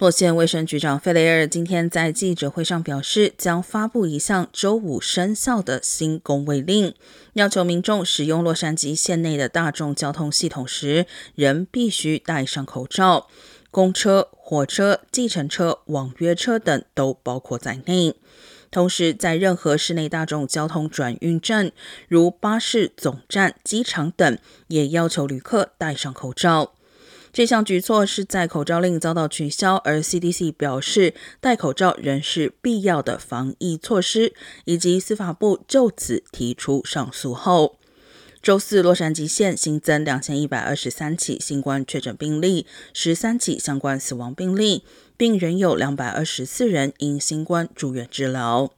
[0.00, 6.94] 洛县卫生局长费雷尔今天在记者会上表示，将发布一项周五生效的新公卫令，
[7.34, 13.28] 要求民众使用洛杉矶县内的大众交通系统时，仍必须戴上口罩。
[13.70, 18.16] 公车、火车、计程车、网约车等都包括在内。
[18.70, 21.72] 同时，在任何室内大众交通转运站，
[22.08, 24.38] 如巴士总站、机场等，
[24.68, 26.72] 也要求旅客戴上口罩。
[27.32, 34.32] 这项举措是在口罩令遭到取消，而 CDC 表示戴口罩仍是必要的防疫措施，
[34.64, 37.78] 以及司法部就此提出上诉后，
[38.42, 44.82] 周四洛杉矶县新增两千一百二十三起新冠确诊病例，十三起相关死亡病例，
[45.16, 48.72] 并仍有两百二十四人因新冠住院治疗。